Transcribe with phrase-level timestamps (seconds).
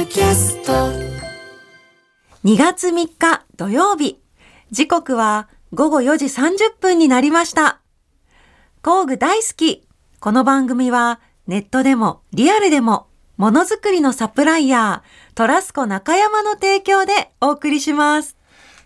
[0.00, 0.72] ドキャスト
[2.42, 4.18] 2月3日土曜日。
[4.70, 7.82] 時刻は午後4時30分になりました。
[8.80, 9.86] 工具大好き。
[10.18, 17.12] この番組はネットでもリアルでもものづくりのサプライヤートラスコ中山の提供で
[17.42, 18.38] お送りします。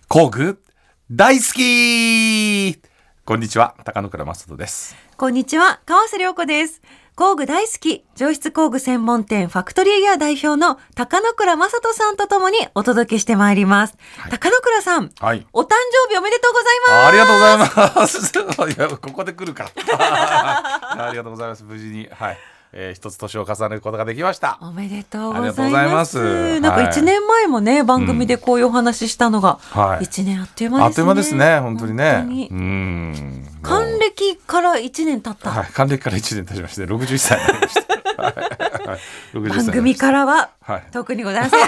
[0.09, 0.65] 工具
[1.12, 2.83] 大好き
[3.25, 4.96] こんにちは、高野倉正人です。
[5.17, 6.83] こんにちは、川瀬良子です。
[7.17, 13.96] 工具大好き、上質工具専門店ファクトリーギア代表の高野倉正人さんとともにお届けしてまいります。
[14.31, 15.46] 高野倉さん、はい。
[15.53, 15.68] お誕
[16.09, 17.07] 生日おめでとうございます。
[17.07, 18.18] ありがとうございます。
[18.77, 19.71] いや、ここで来るか。
[19.96, 21.63] ありがとうございます。
[21.63, 22.39] 無事に、はい。
[22.77, 24.59] えー一つ年を重ねることができました。
[24.61, 25.95] おめでとうございま。
[25.95, 30.87] ますすなんかはい一年前もね、番組でこういうお話ししたのが、はい一年あっという間ですね。
[30.87, 33.45] あっという間ですね、本当にね。
[33.62, 35.51] 還暦から一年経った。
[35.51, 37.95] はい、還暦から1年経ちまして、61歳になりました。
[38.23, 38.34] はい
[38.89, 39.01] はい
[39.33, 41.61] 60歳番組からは、はい特にございません。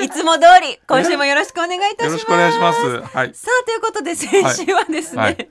[0.00, 0.04] え？
[0.04, 2.10] いつも通り、今週もよろしくお願いいたします。
[2.10, 2.80] よろしくお願いします。
[3.16, 3.34] はい。
[3.34, 4.30] さあ、ということで、先
[4.66, 5.48] 週はですね、はい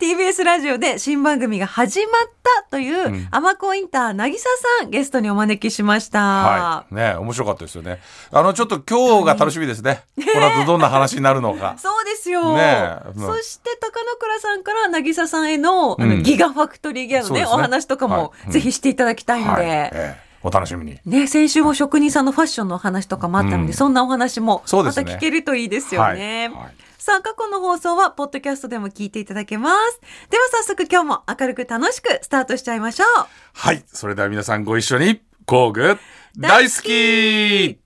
[0.00, 4.38] TBS ラジオで新番組が始まったという、んアマコインター、渚
[4.80, 6.20] さん、ゲストにお招きしました。
[6.20, 6.94] はい。
[6.94, 8.00] ね、面白かったですよね。
[8.30, 10.02] あの、ちょっと今日が楽しみですね。
[10.16, 11.76] この後どんな話になるのか。
[11.80, 12.56] そうですよ。
[12.56, 19.66] ねえそして高野倉さんから渚さんへの,、あのうんギガファクトリーギアのねねお話とかもぜひしていただきたいので、はい。
[19.66, 20.98] ええお楽しみに。
[21.06, 26.50] ね、先週も職人さんのファッションのお話とかもあったので、うんそんなお話もまた聞けるといいですよね。
[26.52, 30.00] はいはいさあ、過去の放送は、ポッドキャストでも聞いていただけます。
[30.30, 33.26] では早速今日も明るく楽しくスタートしちゃいましょう。
[33.54, 33.82] はい。
[33.88, 35.98] それでは皆さんご一緒に、工具
[36.38, 37.81] 大好き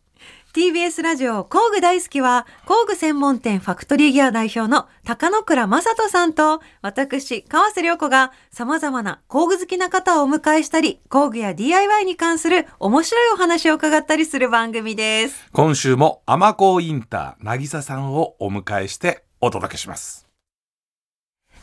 [0.56, 15.46] TBS ラジオ工具大好きは工具専門店ファクトリーギア代表の高野倉正人さんと私川瀬良子が様々な工具好きな方をお迎えしたり工具や DIY に関する面白いお話を伺ったりする番組です。
[15.52, 20.26] 今週もアマコインター、渚さんをお迎えしてお届けします。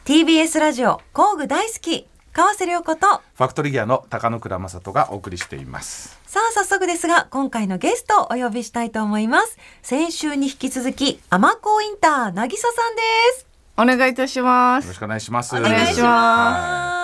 [0.05, 6.19] TBS ラジオ工具大好き川瀬良子とファクトリーギアの高野倉正人がお送りしています。
[6.25, 9.59] さあ早速ですが今回のゲストをお呼びしたいと思います。
[9.83, 13.01] 先週に引き続きアマコインター渚さんで
[13.37, 13.47] す。
[13.77, 14.85] お願いいたします。
[14.85, 15.55] よろしくお願いします。
[15.55, 17.02] お願いします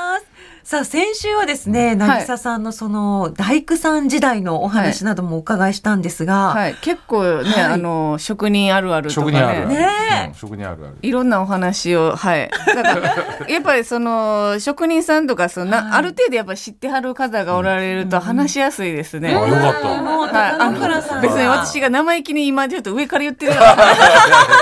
[0.69, 9.67] さあ先週はですね、渚さんのその大工さん時代のお話などもお伺いしたんですが、はい、結構ね、はいあの職人あるあるとか職人あるある。
[9.69, 9.75] ね。
[9.77, 9.87] ね
[10.25, 10.97] えうん職人あるある。
[11.01, 12.51] いろんなお話を、はい。
[12.67, 13.15] だから、
[13.49, 19.29] やっぱりその、職人さんとか、そのな、はいある程度やっぱ知ってはる方がおられると話しやすいですね。
[19.29, 23.73] あよかったもうはい、別に私が生意気に今ちょっと上から言ってるような。
[23.73, 23.85] あ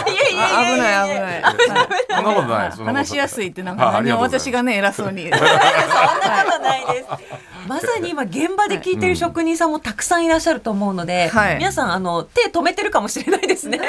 [0.06, 1.42] 危ない危ない。
[1.42, 1.56] はい
[2.10, 2.72] そんなことない。
[2.72, 5.30] そんなこと話しやすいってなんか私がね偉そうに。
[5.98, 7.08] そんなことないです。
[7.68, 13.80] まさに今現場で聞いてる職人さんもたくさんいらっしゃると思うので、はい皆さんあの手止めてるかもしれないですね。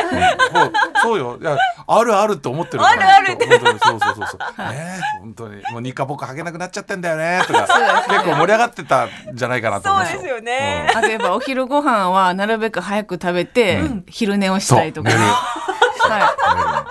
[0.52, 1.38] そうそうよ。
[1.40, 3.14] いや、あるあるって思ってるから。
[3.14, 4.68] あるあるきっと本当にそうそうそうそう。
[4.72, 7.60] ねえ本当にもうニカボコ履けなくなっちゃってんだよねとか
[8.08, 15.10] 結構盛り上がってたんじゃないかなと思いますそうですよねあとやっぱお昼ご飯はなるべく早く食べて、昼寝をしたいとか。
[15.10, 15.30] そう寝る
[16.10, 16.84] は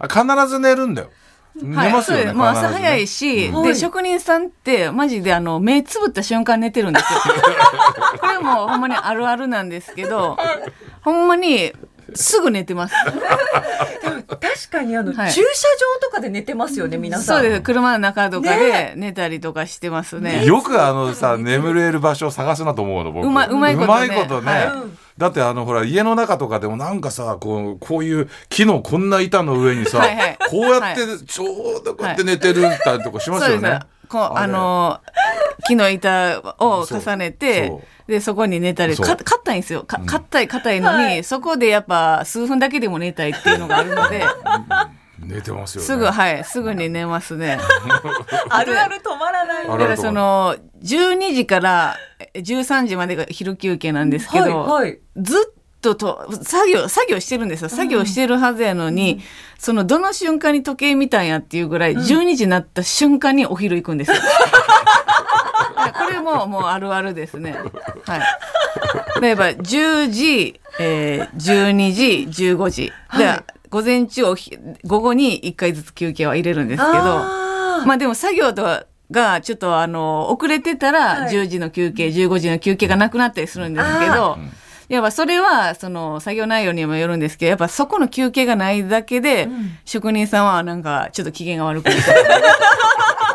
[0.00, 1.10] あ必ず寝るんだよ。
[1.62, 2.22] い、寝ますよね。
[2.22, 7.20] そうですもう朝早いし、はいで職人さんってマジであの目つぶった瞬間寝てるんですよ。
[8.20, 10.36] これもほんまにあるあるなんですけど、
[11.02, 11.72] ほんまに
[12.14, 12.94] すぐ寝てます。
[14.40, 15.32] 確かにあの、はい。
[15.32, 15.68] 駐車
[16.00, 17.42] 場とかで寝てますよね皆さん。
[17.42, 17.62] そうです。
[17.62, 18.56] 車の中とかね。
[18.56, 20.44] で寝たりとかしてますね。
[20.44, 23.26] よくあのさ眠れる場所を探すなと思うの僕。
[23.26, 23.86] うまうまいことね。
[23.86, 24.52] うまいことね。
[24.52, 24.72] はい。
[25.18, 30.38] だってあのほら家の中とかでもなんかさこうこういう木のこんな板の上にさはいはい。
[30.50, 33.62] こうやってちょうどこうやって寝てるたりとかしますよね。
[33.62, 33.86] そうです。
[34.08, 35.00] こうあの
[35.66, 39.82] 木の板を重ねてそうでそこに寝たりか硬いんですよ。
[39.84, 44.24] か硬い硬いのに、そこでやっぱ数分だけでも寝たいっていうのがあるので
[45.18, 45.86] 寝てますよね。
[45.86, 47.58] すぐはいすぐに寝ますね。
[48.48, 49.66] あるある止まらない。
[49.68, 54.98] だからその12時からえ13時までが昼休憩なんですけど、はいはい。
[55.18, 57.68] ずっとと作業作業してるんですよ。
[57.68, 59.20] 作業してるはずやのに、
[59.58, 64.16] そのどの瞬間に時計見たんやっていうぐらい、12時になった瞬間にお昼行くんですよ。
[65.92, 67.56] これももうあるあるですね。
[68.04, 68.20] はい。
[69.20, 73.44] 例えば10時、えー、12時15時、ではい。
[73.70, 77.86] 午前中おひ午後に1回ずつ休憩は入れるんですけどあー。
[77.86, 81.34] まあでも作業とはがちょっとあの遅れてたらはい。
[81.34, 84.38] 10時の休憩、15時の休憩がなくなったりするんですけど、
[84.88, 89.48] やっぱそれはその作業内容にもよるんですけどやっぱそこの休憩がないだけで、
[89.84, 92.02] 職人さんはなんかちょっと機嫌が悪くなって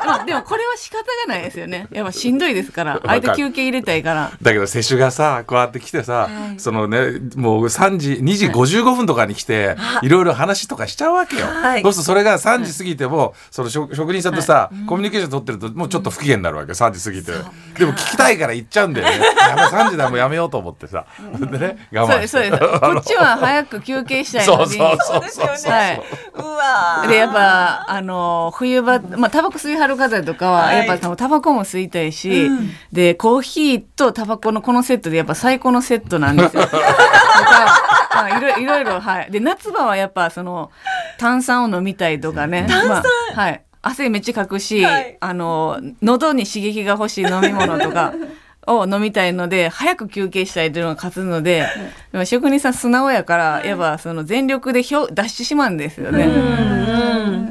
[0.05, 1.87] まあでもこれは仕方がないですよね。
[1.91, 2.93] やっぱしんどいですから。
[2.99, 3.21] かる。
[3.21, 4.31] 相手休憩入れたいから。
[4.41, 6.59] だけど接種がさこうやって来てさ、はい。
[6.59, 11.81] そのねもう3時2時55分とかに来て、い、ろいろ話とかしちゃうわけよ、はい。
[11.83, 17.31] そうするとそれが3時過ぎても、その職職人さんとさ、コミュニケーション取ってるともうちょっと不機嫌になるわけよ3時過ぎて。
[17.79, 19.25] でも聞きたいから行っちゃうんだよね。
[19.49, 21.05] やばい3時だもうやめようと思ってさ。
[21.39, 22.27] でね我慢して。
[22.27, 22.79] そうですそうです。
[22.79, 24.71] こっちは早く休憩したいのに。
[24.71, 26.01] そうそうそうそうですよそう、はい、
[26.35, 27.07] うわー。
[27.07, 30.87] でやっぱあの冬場まあタバコ吸いはる方とかは、はい。
[30.87, 32.69] やっぱタバコも吸いたいし、うん。
[32.91, 36.63] でコーヒーとタバコのこのセットでやっぱ最高のセットなんですよ。
[36.67, 36.77] とか
[38.13, 39.31] まあいろいろいろはい。
[39.31, 40.71] で夏場はやっぱその
[41.17, 42.67] 炭酸を飲みたいとかね。
[42.69, 43.03] まあ、
[43.35, 43.61] はい。
[43.81, 45.17] 汗めっちゃかくし、はい。
[45.19, 48.13] あの喉に刺激が欲しい飲み物とか。
[48.67, 51.67] を飲みたいので早く休憩したいというのが勝つので、
[52.11, 56.27] でも職人さん素直やから、やっぱその全力で表出してしまうんですよね。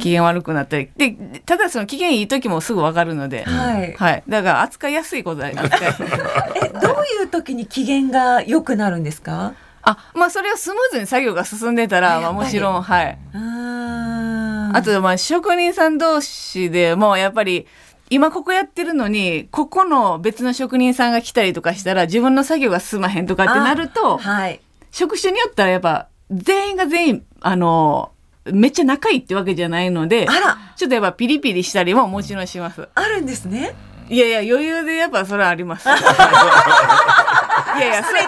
[0.02, 0.90] うん機嫌悪くなったり。
[0.96, 1.12] で
[1.46, 3.93] ただその機嫌いい時もすぐ分かるので、はい。
[3.94, 5.94] はい、だから扱いやすいことは扱い。
[6.64, 9.54] えどういう時に機嫌が良くなるんですか？
[9.84, 13.19] あまあそれをスムーズに作業が進んでたら、まあ、もちろんはい。
[13.34, 17.66] あとまあ職人さん同士でもやっぱり
[18.10, 24.60] 今ここやってるのにここの別の職人さんが来たりとかしたら自分の作業が進まへんとかってなるとはい。
[24.90, 28.10] 職種によったらやっぱ全員が全員あの
[28.46, 30.58] めっちゃ仲いいってわけじゃないのであら。
[30.76, 32.88] ちょっとやっぱピリピリしたりももちろんします。
[32.94, 33.74] あるんですね。
[34.08, 35.88] いやいや余裕でやっぱそれはあります。
[35.88, 38.20] いやいやそれ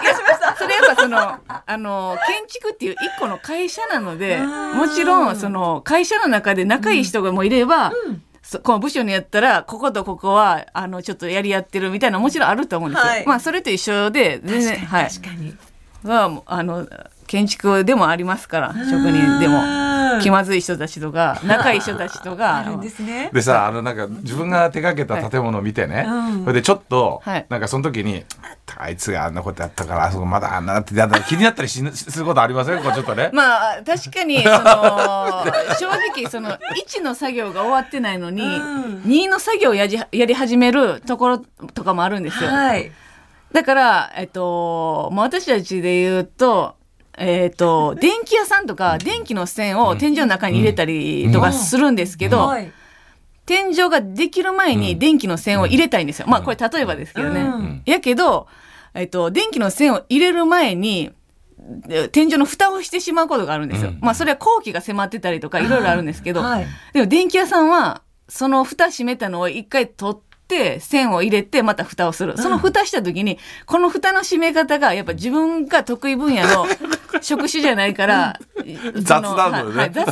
[0.57, 8.23] それやっぱそのあの建築っていう一個の会社なのでもちろんその会社の中で仲いい人がもいれば、うん。
[8.41, 13.09] そこの部署にやったらこことここはあのちょっとやり合ってるみたいなのもちろんあると思うんですよ。
[13.11, 13.25] はい。
[13.25, 15.03] まあそれと一緒で全然はい。
[15.05, 15.57] に確かに。
[16.03, 16.87] はあの
[17.35, 19.61] 建築でもありますから職人でも。
[20.21, 22.57] 気まずい人たちとか仲いい人たちとか。
[22.57, 23.29] あるんですね。
[23.33, 26.41] でさあのなんか自分が手掛けた建物を見てね、うん。
[26.43, 27.45] それでちょっと、はい。
[27.49, 28.23] なんかその時に
[28.77, 30.93] あいつがあんなことやったからあそこまだあんななって
[31.27, 32.81] 気になったりしすることありません？
[32.81, 33.29] こうちょっとね。
[33.33, 34.55] まあ確かにその
[35.77, 39.01] 正直その1の作業が終わってないのに、うん。
[39.05, 41.37] 2の作業をやじやり始めるところ
[41.73, 42.49] とかもあるんですよ。
[42.49, 42.89] はい。
[43.51, 46.75] だから、えっと、もう私たちで言うと、
[47.17, 52.71] えっと、電気屋さんとか電気の線を天井の中に入れたりとかするんですけど、はい。
[53.45, 56.27] 天井ができる前に電気の線を入れたいんですよ。
[56.27, 57.41] まあこれ例えばですけどね。
[57.41, 57.81] うん。
[57.85, 58.47] やけど、
[58.93, 61.11] えっと、電気の線を入れる前に、
[61.87, 63.91] で天井の蓋をしてしまうことがあるんですよ。
[63.91, 63.99] うん。
[64.01, 66.67] まあそれは工期が迫ってたりとかいろいろあるんですけど、はい。
[66.93, 72.37] でも電気屋さんはその蓋閉めたのを一回取って線を入れてまた蓋をする。
[72.37, 76.65] その蓋した時に、この蓋の閉め方がやっぱ自分が得意分野の
[77.21, 78.39] 職種じゃないから、
[78.95, 80.05] 雑なのよね雑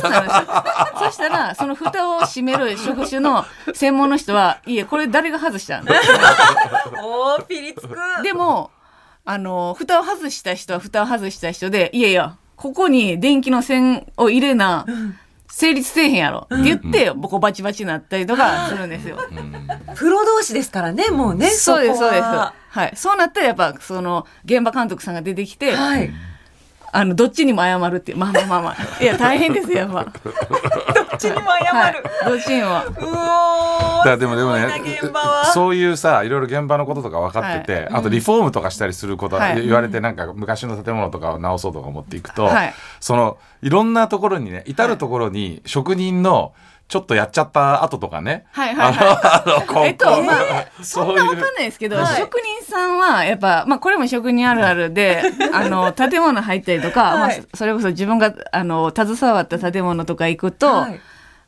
[1.10, 3.44] したら、その蓋を閉める職種の
[3.74, 5.86] 専門の人は、いえ、これ誰が外したん
[7.02, 7.96] おーピリつく。
[8.22, 8.70] でも、
[9.24, 14.86] あの、蓋を外した人は蓋を外した人で、いやいや、ここに電気の線を入れな、
[15.56, 19.16] 成立せえへんやろって言って、ボコバチバチになったりとかするんですよ。
[19.94, 22.22] プロ同士ですからねもうねそうです、そうです。
[22.22, 22.92] ははい。
[22.96, 26.10] そうなったらやっぱ、その、現場監督さんが出てきて、はい
[26.90, 28.18] あの、どっちにも謝るっていう。
[28.18, 29.02] まあまあまあまあ。
[29.02, 30.06] いや、大変ですよ、やっぱ。
[31.14, 31.92] どっちにも謝はい。
[31.92, 32.02] る、。
[32.26, 32.68] どっちにも。
[32.68, 34.68] うおだーからでもでもね
[35.52, 37.88] そういうさいろいろ現場のこととか分かってて、はい。
[37.94, 39.62] あとリフォームとかしたりすること、はい。
[39.62, 42.74] 言われてなんか昔の建物とかを直そうとか思っていくと、はい。
[43.00, 46.52] そのいろんなところにね至るところに職人の
[46.86, 52.16] ちょっとやっちゃった後とかね、はいはいはあのこうえっと、まあ、そんなわかんいないですけど、はい。
[52.16, 55.22] 職人さんは、やっぱ、まあ、これも職人あるあるで、
[55.52, 61.00] あの、建物入ったりとか、まあはい、それこそ自分が、あの、携わった建物とか行くと、はい。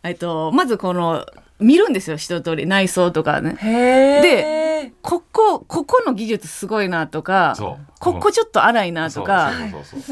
[0.05, 1.27] えっと、まずこの、
[1.59, 2.67] 見るんですよ、一通り。
[2.67, 3.57] 内装とかね。
[3.59, 7.57] へでここ、ここの技術すごいなとか
[7.99, 9.53] ここちょっと荒いなとか、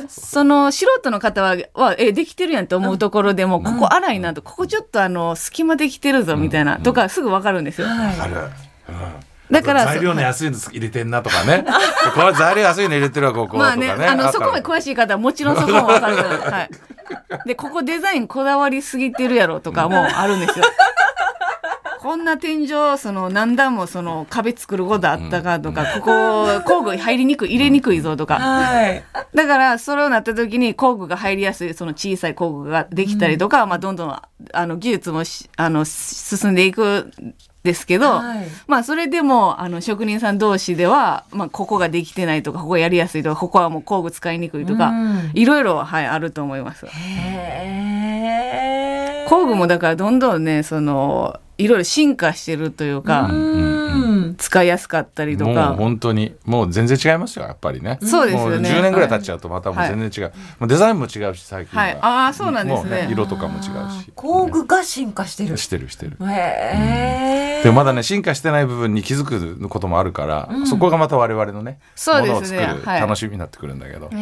[0.09, 7.89] その素人の方は、はえ、できてるやんと思うところでも、ここ荒いなと、ここちょっとあの、隙間できてるぞみたいな、とか、すぐわかるんですよ。
[7.89, 8.21] はい。
[8.21, 8.51] ある、うん。
[9.51, 11.65] だから材料の安いの入れてんなとかね。
[12.15, 16.17] これ材料安いの入れてるわここ、まあね、あの、そこまで詳しい方はもちろんそこもわかる。
[16.17, 16.71] から、はい。
[17.47, 20.65] で、ここデザインこだわりすぎてるやろとかもあるんですよ。
[22.05, 22.69] こんな天井、
[22.99, 28.35] その何段もその壁作ることあったかとか、ここ工具入りにくい、入れにくいぞとか。
[28.35, 29.03] はい。
[29.35, 38.49] だから、それをなった時に工具が入りやすい、その小さい工具ができたりとか、まあ、どんどん、あの、技術もしあの、進んでいくんですけど、はい。
[38.67, 45.31] まあ、それでも、あの、職人さん同士では、まあ、ここができてないとか、ここやりやすいとか、ここはもう工具使いにくいとか、うん。
[45.33, 46.85] いろいろ、はい、あると思います。
[49.27, 54.35] 工具もだから、どんどんね、その、いろいろ進化してるというか、うん。
[54.37, 55.75] 使いやすかったりともうか。
[55.77, 63.09] 本当にもう全然違いますよやっぱりねそうですよねもう10年ぐらい経っちゃうとまたもう全然違う、もうデザインも違うし最近は、はい、ああそうなんですもうね。
[63.11, 63.63] 色とかも違う
[64.03, 65.57] し工具が進化してる。
[65.57, 67.63] してるしてるへえ。
[67.63, 74.17] でもまだね進化してない部分に気づくこともあるから、そこがまた我々のねそうですねものを作るはい楽しみになってくるんだけど、へ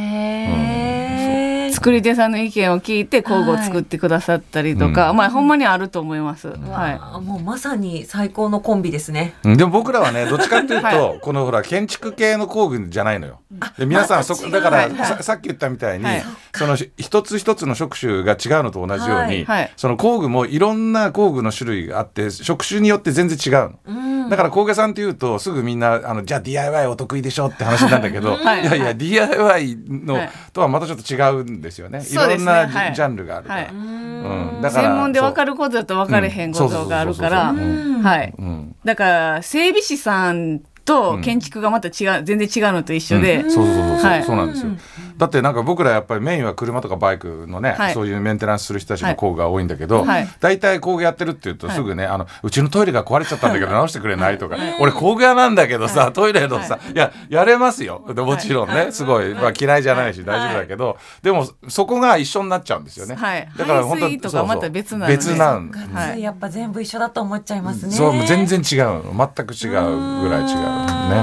[1.61, 1.61] え。
[1.72, 5.16] 作り手さんの意見を聞いて工具を作ってくださったりとか、はい。
[5.16, 6.48] まあほんまにあると思います。
[6.48, 9.34] はわあもうまさに最高のコンビですね。
[9.44, 13.40] うんでも僕らはねどっちかっていうと、はこのほら建築系の工具じゃないのよ。
[13.78, 16.24] で皆さんそこだから、はいはいささっき言ったみたいに、はい。
[16.54, 19.44] その一つ一つの職種が違うのと同じように、はい。
[19.44, 19.72] はい。
[19.76, 23.78] その工具もいろんな工具の種類があって職種によって全然違うの。
[23.86, 24.30] うん。
[24.30, 28.62] だから工芸さんっていうとすぐみんなあのじゃあ DIY お得意でしょって話なんだけど、はい。
[28.62, 30.30] いやいや DIY の、はい。
[30.52, 32.02] とはまたちょっと違うんですよね。
[32.04, 33.62] いろんなジ,、はいャンルがあるから。
[33.62, 34.62] はいうんい。
[34.62, 35.52] だから専門で分かる。
[35.52, 38.34] ることだと分かれへんことがあるから、はい。
[38.36, 43.50] うんだから整備士さんと建築がまた違う、全然違うのと一緒で、うん。
[43.50, 44.24] そうそうそうそう、はい。
[44.24, 44.72] そうなんですよ。
[45.16, 47.94] だってなんか僕らやっぱりメインは車とかバイクのね、はい。
[47.94, 50.28] そういうメンテナンスする人たちの工具が多いんだけど、はい。
[50.40, 58.04] 大体工具やってるっていうとはいすぐね、あのうちのトイレが壊れちゃったんだけど直してくれないとか、俺工具屋なんだけどさ、トイレのさ、い、ややれますよ。
[58.14, 63.14] でもちろんね、すごい、まあ、嫌いじゃないし大丈夫だけど、でもそこが一緒になっちゃうんですよね。
[63.14, 63.48] はい。
[63.56, 65.70] だから本当とかまた別なので別なん
[66.18, 67.92] やっぱ全部一緒だと思っちゃいますね。
[67.92, 69.32] そうもう全然違うの。
[69.36, 70.71] 全く違うぐらい違う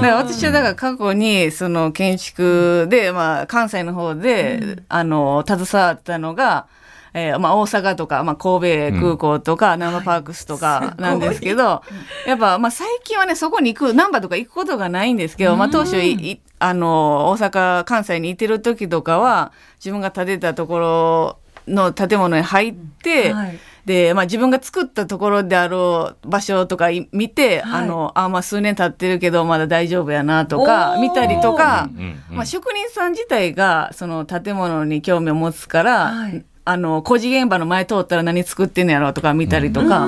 [0.00, 6.66] だ私はだから過去にその建築で、まあ、関西の方で、あの携わったのが、
[7.12, 11.82] えーまあ、大阪とか、まあ、神戸空港とか、ナンバーパークスとかなんですけど、
[12.26, 23.32] やっぱ、まあ、最近はねそこに行くナンバーとか行くことがないんですけど、まあ、当初いいあの大阪関西にいてる時とかは自分が建てたところの建物に入って。
[23.32, 23.58] はい
[23.90, 31.90] で、まあ、自分が作ったところであろう場所とかい見て、はいあのあまあ数年経ってるけどまだ大丈夫やなとおかー見たりとか、
[32.30, 40.06] まあ、職人さん自体がその建物に興味を持つから、はいあの工事現場の前通ったら何作ってんのやろうとか見たりとか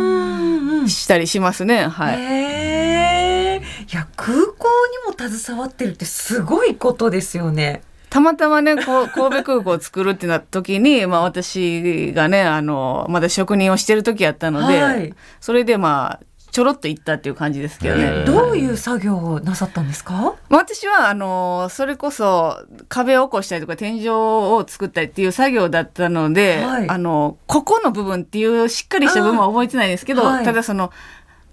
[0.86, 1.88] したりしますね。
[1.88, 3.56] はい。
[3.58, 4.68] いや空港
[5.08, 7.82] にも携わってるってすごいことですよね。
[8.12, 15.14] たまたまねこう 神戸空港を作るってなった時に、まあ、私がねあのまだ職人をしてる時やったので、はい。
[15.40, 18.24] それでまあちょろっと行ったっていう感じですけどね。
[18.26, 20.34] どういう作業をなさったんですか？
[20.50, 22.58] まあ私はあのそれこそ
[22.90, 26.90] 壁を起こしたりとか天井を作ったりっていう作業だったので、はい。
[26.90, 30.44] あのここの部分っていうしっかりした部分は覚えてないですけど、はい。
[30.44, 30.92] ただその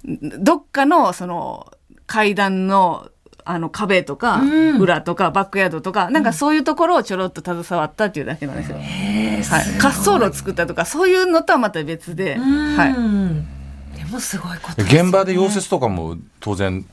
[0.03, 1.71] どっかのその
[2.05, 3.07] 階段の
[3.51, 8.77] あの壁とか、うん裏とかバックヤードとか、なんかそういうところをちょろっと携わったっていうだけなんですよ。
[8.77, 9.43] へえ。
[9.43, 13.97] はい、滑走路を作ったとかそういうのとはまた別で、はい、い。
[13.97, 15.09] でもすごいことですよね。
[15.09, 16.85] 現場で溶接とかも当然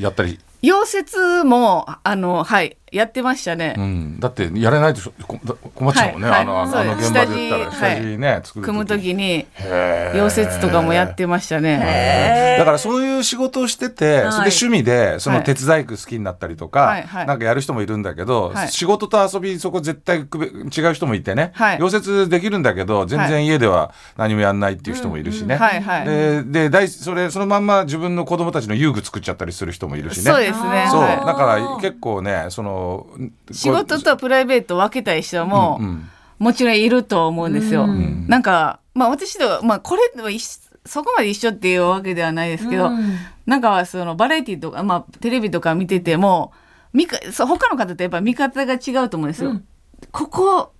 [0.00, 0.40] やったり？
[0.62, 3.74] 溶接もあのはいやってましたね。
[3.76, 5.38] うん、だってやれないとこ
[5.74, 6.40] 困っちゃうもんね、はい。
[6.40, 7.70] あのあの現場で言ったら。
[7.70, 12.56] 下下地地ね、作る組む時に溶接とかもやってましたね。
[12.58, 14.32] だからそういう仕事をしてて、はい。
[14.32, 15.44] それで趣味でそのはい。
[15.44, 17.02] 手伝い好きになったりとか、はい。
[17.02, 17.26] はい。
[17.26, 18.68] なんかやる人もいるんだけど、はい。
[18.68, 21.78] 仕事と遊びそこ絶対違う人もいてね、はい。
[21.78, 25.80] 溶接できるんだけど全然家では何もやんないっていう人もいるしね、はい。
[25.80, 26.04] はい。
[26.04, 30.24] でで大それそのまんま自分の子供たちの遊具作っちゃったりする人もいるしね。
[30.24, 30.88] そうですね。
[30.90, 31.00] そう。
[31.00, 32.79] はだから結構ねその
[33.18, 36.08] い仕事とプライベート分けたい人も、うんうん
[36.40, 37.84] もちろんいると思うんですよ。
[37.84, 46.52] うんなんかまあ私とはまあこれは一緒そこまで一緒っていうわけではないですけど、うんなんかそのバラエティとかまあテレビとか見てても
[46.94, 49.50] 見かそう他の方とやっぱ見方が違うと思うんですよ。
[49.50, 49.64] うん
[50.12, 50.72] ここ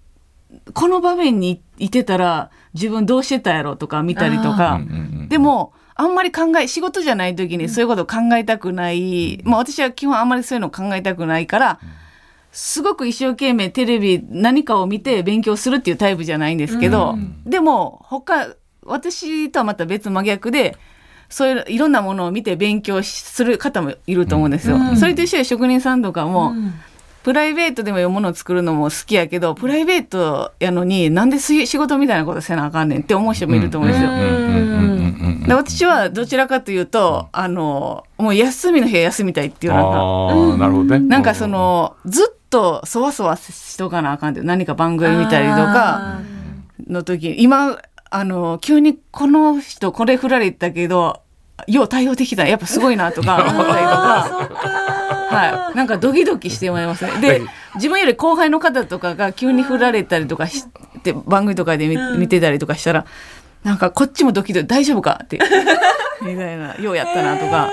[0.73, 4.77] この場面にいてたら自分どうしてたやろとか見たりとか。
[4.77, 11.81] うんうんうんでもあんまり考え仕事じゃない時にそういうことを考えたくない、まあ、私は基本あんまりそういうのを考えたくないから、
[12.53, 17.43] すごく一生懸命テレビ何かを見て勉強するっていうタイプじゃないんですけど、うん。
[17.45, 18.55] でも他
[18.85, 20.77] 私とはまた別真逆で
[21.29, 24.77] そういういろんなものを見て勉強する方もいると思うんですよ。
[24.77, 24.97] うん。
[24.97, 26.75] それと一緒で職人さんとかも、うん
[27.23, 34.11] プライベートでもいうものを作るのも好きやけどプライベートやのになんで仕事みたいなことせなあかんねんって思う人もいると思うんですよ。
[35.47, 41.01] で私はどちらかというと、あのもう休みの日は休みたいっていうなんかなるほどね。
[41.01, 46.21] なんかそのずっとそわそわしとかなあかんって何か番組見たりとか
[46.87, 47.79] の時今
[48.11, 51.21] あの急にこの人これ振られたけど
[51.67, 53.83] よう対応できたやっぱすごいなとか思ったり
[54.47, 55.00] とか。
[55.31, 57.21] はい、なんかドキドキしてもらいますね。
[57.21, 57.43] で、
[57.77, 60.67] 自分より後輩の方とかが急に振られたりとかし
[61.03, 63.07] て、番組とかで見,、見てたりとかしたら、
[63.63, 65.39] なんかこっちもドキドキ大丈夫かって
[66.23, 67.71] みたいなようやったなとか、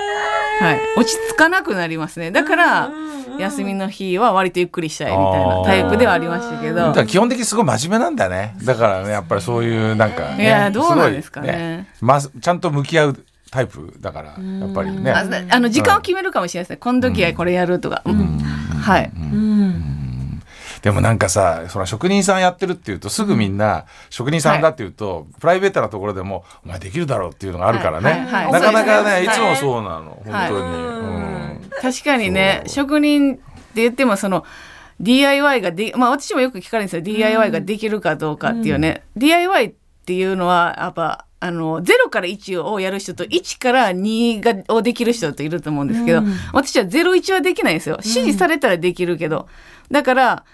[0.59, 2.31] はい、落ち着かなくなりますね。
[2.31, 2.89] だから
[3.39, 6.93] 休みの日は割とゆっくりしたいみたいなタイプではありましたけど。
[7.05, 8.55] 基本的にすごい真面目なんだね。
[8.63, 11.87] だからねやっぱりそういうなんか、ね、いやどうなんですかね。
[12.01, 13.19] ごいま、ちゃんと向き合う
[13.51, 15.11] タイプだからやっぱりね。
[15.11, 18.37] ああの時間を決めるかもしれないですね、この時はこれやるとか、うん。
[18.39, 19.11] はい、
[20.81, 30.49] でもなんかさその職人さんやってるっていうとすぐみんな職人さんだっていうと、プライベートなところでも「お前できるだろう」っていうのがあるからね、なかなかね、いつもそうなの、はい。
[30.49, 31.69] 本当に、うん。
[31.81, 32.63] 確かにね。
[32.67, 33.43] 職人って
[33.75, 34.45] 言ってもその
[34.99, 37.01] DIY がでまあ私もよく聞かれるんですよ。
[37.01, 39.73] DIY ができるかどうかっていうね、DIY っ
[40.05, 46.21] ていうのはやっぱあの0から1をやる人と1から2がをできる人といると思うんですけど、
[46.53, 47.97] 私は01はできないんですよ。
[47.99, 49.47] 指示されたらできるけど、
[49.89, 50.45] だから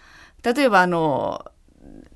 [0.44, 1.46] 例えばあの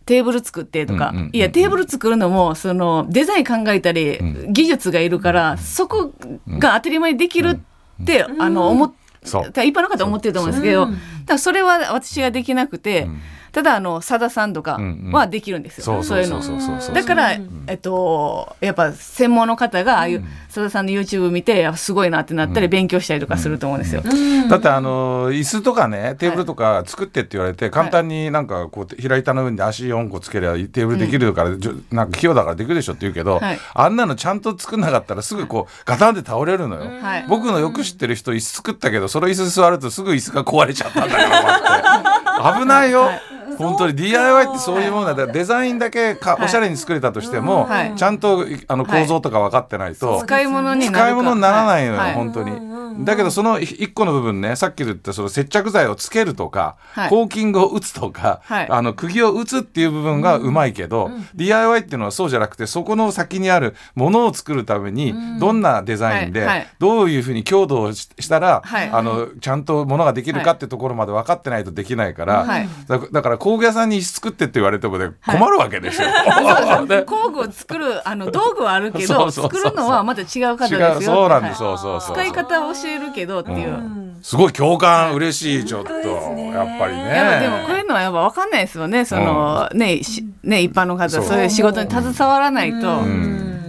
[0.05, 1.35] テーブル作ってとか、うんうんうんうん。
[1.35, 4.19] いやテーブル作るのもそのデザイン考えたり、
[4.49, 6.13] 技術がいるからそこ
[6.47, 7.59] が当たり前にできる
[8.01, 8.93] って、あの思っ
[9.23, 9.43] そう。
[9.43, 10.97] 一般の方は思ってると思うんですけど、だか
[11.33, 13.07] らそれは私ができなくて、
[13.51, 14.79] ただあのさださんとか
[15.11, 16.67] はできるんですよ、そうそういうのそうそう。
[16.67, 17.31] そうそうだから、
[17.67, 24.03] えっと、やっぱ専門の方がああいうさださんの YouTube 見てすごいなってなったり勉強したりとかすると思うんですよ。
[24.49, 31.51] だってあの椅子とかねテーブルとか作ってって言われて簡単になんかこう平板の上に足4個つけりゃテーブルできるから、
[31.91, 33.59] なんか器用だからできるでしょって言うけど、はい。
[33.73, 37.25] あんなのちゃんと作んなかったらすぐこうガタンって倒れるのよ、はい。
[37.27, 43.09] 僕のよく知ってる人椅子作ったけどその椅子座るとすぐ椅子が壊れちゃったんだから 危ないよ、
[43.57, 43.95] 本当に。
[43.95, 46.45] DIY ってそういうものだからデザインだけか、はい。
[46.45, 47.95] おしゃれに作れたとしても、はい。
[47.95, 50.99] ちゃんとあの構造とか分かってないと、使い物になるか。
[50.99, 52.13] 使い物にならないのよ、はい。
[52.13, 53.05] 本当に。
[53.05, 57.09] だけどその一個の部分ねさっき言ったその接着剤をつけるとか、はい。
[57.09, 58.67] コーキングを打つとか、はい。
[58.69, 66.47] あの釘を打つっていう部分がうまいけど、DIY っていうのはそうじゃなくてそこの先にあるものを作るためにどんなデザインで、はい。
[66.49, 66.67] はい。
[66.79, 68.89] どういうふうに強度をししたら、はい。
[68.89, 72.69] あのちゃんとものができるかってところまで分かってないとできないから、はい。
[72.87, 76.09] だだから工具屋さんに作ってって言われてもね困るわけですよ。
[76.85, 77.03] ね。
[77.03, 81.01] 工具を作るあの道具はあるけど 作るのはまた違う方ですよ。
[81.01, 82.15] そうなんです、はいそうそうそう。
[82.15, 84.17] 使い方を教えるけどっていう。
[84.21, 87.15] すごい共感嬉しいちょっと、やっぱりね。
[87.15, 89.05] やっぱでもこういうのはやっぱ分かんないですよね。
[89.05, 91.23] その、ねしね一般の方そう。
[91.23, 93.01] そういう仕事に携わらないと、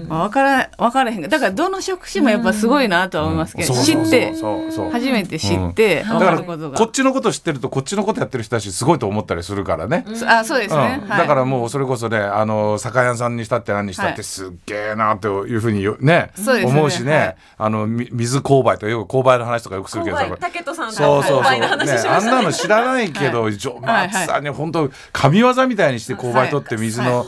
[0.08, 10.04] まあ、分から分からへんがだからどの職種もやっぱすごいなとは思いますけど、知ってそうそう初めて知って分だかからることが、こっちのこと知ってるとこっちのことやってる人たちすごいと思ったりするからね。
[10.26, 16.30] あそうですね、だからもうそれこそねあの酒屋さんにしたって何にしたっはいてすっげえなというふうによね
[16.64, 17.36] 思うしね、はい。
[17.58, 21.66] あのみ水勾配とかよく勾配の話とかよくするけど竹戸さんそうそうそう、ね、
[22.08, 27.26] あんなの知らないけど、ジョマツさんに本当神業みたいにして勾配取って水の、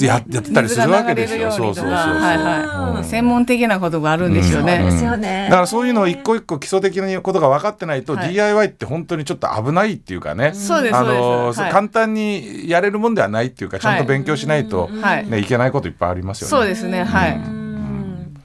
[0.00, 1.50] ややってたりするわけですよ。
[1.50, 2.22] そうそうそうそう。
[2.22, 3.04] はいはい。
[3.04, 4.90] 専門的なことがあるんでしょうね、うん。
[4.90, 5.48] ですよね。
[5.50, 8.32] だからそういうのを一個一個基礎的なことが分かってないと、はい。
[8.32, 11.60] DIY って本当にちょっと危ないっていうかね、そうですあそうのです。
[11.60, 11.72] はい。
[11.72, 15.28] 簡単にやれるもんではないっていうかちゃんと勉強しないと、はい。
[15.28, 16.50] ね、いけないこといっぱいありますよね。
[16.50, 17.40] そうですねはい。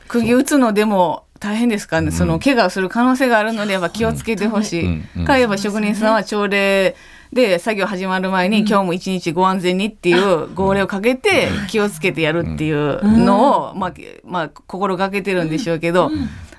[0.07, 5.09] 釘打つのでも大変ですからね、その怪我をする可能性があるのでやっぱ気をつけてほしい、うん。
[5.17, 5.25] うん。
[5.25, 6.95] からやっぱ職人さんは朝礼
[7.33, 16.09] で作業始まる前に、今日も一日ご安全にっていう号令をかけて気をつけてやるっていうのを、まあまあ、心がけてるんでしょうけど、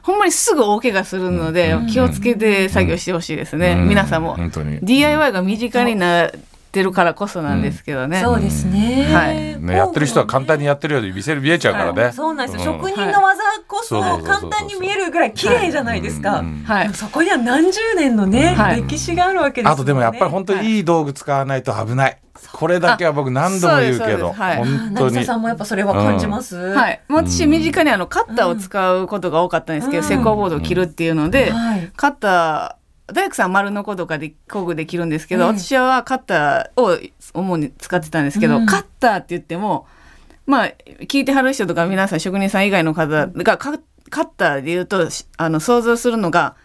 [0.03, 3.89] ほんまにすぐ大怪我するので、気をつけて作業してほしいですね、うん。
[3.89, 4.37] 皆さんも。
[4.83, 6.31] DIY が身近にな
[6.71, 8.21] ってるからこそなんですけどね。
[8.21, 9.09] そうですね。
[9.13, 9.61] はい。
[9.61, 12.13] ね、やってる人は簡単にやってるように見せる見えちゃうからね。
[12.13, 12.65] そうなんです。
[12.65, 14.23] よ、うん職人の技こそはい。
[14.23, 16.95] 簡単に見えるぐらい綺麗じゃないですか、うんはい。
[16.95, 18.83] そこには何十年のね、はい。
[18.83, 19.73] 歴史があるわけですね。
[19.73, 22.19] あとでもやっぱり本当にいい道具使わないと危ない。
[22.53, 24.57] これだけは僕何度も言うけど、はい。
[24.59, 25.25] 本当に。
[25.25, 25.37] さ。
[25.37, 30.13] んもやっぱそれは感じます、はい、私身近にあのカッターを使うことが多かったんですけど、うん。
[30.13, 31.91] 石膏ボードを切るっていうので、はい。
[31.97, 32.80] カッター
[33.13, 36.99] 大工さん丸の子とかで工具で切るんですけど、ええ私はカッターを
[37.35, 38.67] 主に使ってたんですけど、うん。
[38.67, 39.87] カッターって言っても
[40.47, 43.79] まあ聞いてはる人とか皆さん職人さん以外の方がカ
[44.11, 46.57] カッターで言うとしあの想像するのが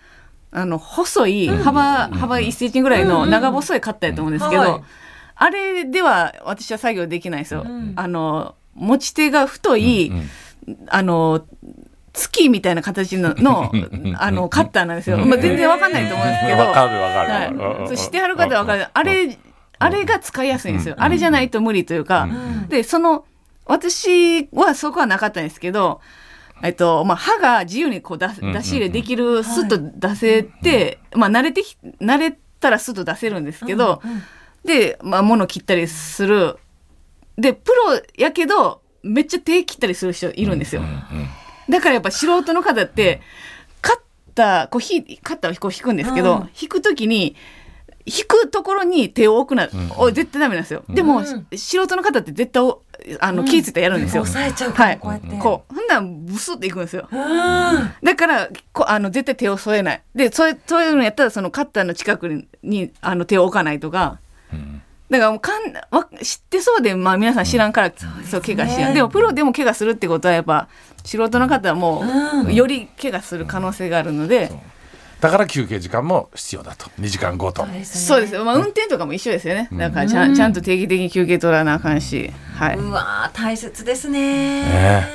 [0.52, 4.82] あの細い幅、幅1センチぐらいの長細いカッターやと思うんですけど、はい
[5.36, 7.44] あれでは私は作業できないん。
[7.44, 7.64] ですよ。
[7.64, 10.12] んあの持ち手が太い、
[10.88, 11.46] あの
[12.16, 13.72] 月みたいな形のの
[14.18, 15.18] あのカッターなんですよ。
[15.18, 16.58] まあ、全然わかんないと思うんですけど。
[16.58, 18.88] わかるわかるはいしてはる方はわかる。
[18.94, 19.38] あれ、
[19.80, 20.96] あれが使いやすいんですよ。
[20.98, 22.28] あれじゃないと無理というか。
[22.70, 23.26] で、その、
[23.66, 26.02] 私はそこはなかったんですけど、
[26.64, 34.02] えっと、まあ、歯が自由にこう出出し入れできる、スッと出せて、まあ、慣れてき、慣れたらスッと出せるんですけど、
[34.64, 36.58] で、まあ、物切ったりする。
[37.38, 40.82] で、プロやけど、めっちゃ手切ったりする人いるんですよ。
[41.68, 43.22] うんうんだからやっぱ素人の方って
[43.82, 44.00] カッ
[44.36, 47.36] ターこうひカッターをこう引くんですけど、うん引くときに
[48.06, 50.84] 引くところに手を置くな、んお絶対ダメなんですよ。
[50.88, 51.26] でも、うん
[51.58, 52.84] 素人の方って絶対お
[53.20, 54.22] あの気ぃついたらやるんですよ。
[54.24, 55.28] 押さえちゃうかはい、らこうやって。
[55.38, 57.08] こうほんならブスっていくんですよ。
[57.12, 57.20] うん。
[58.04, 60.04] だからこあの絶対手を添えない。
[60.14, 64.20] でそういうそういうのやったらそのカッターの近くににあの手を置かないとか。
[65.10, 67.94] うんだからもうかんわ知ってそうで、まあ、皆さん知らんから、
[68.30, 70.68] そう怪我しでもプロでも怪我するってことはやっぱ
[71.04, 74.52] 素人の方はもう、うんより怪我する可能性があるので、
[75.22, 77.66] だから休憩時間も必要だと2時間ごと。
[77.84, 79.70] そうですよ、まあ、運転とかも一緒ですよね。
[79.74, 84.64] だからちゃん,、ちゃんと定期的に休憩取らなあかんし、はい、うわー大切ですね。
[84.64, 85.08] ね